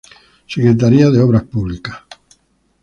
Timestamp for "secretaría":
0.47-1.11